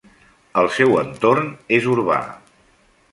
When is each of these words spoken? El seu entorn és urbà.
El 0.61 0.69
seu 0.77 0.95
entorn 1.01 1.53
és 1.79 1.91
urbà. 1.97 2.19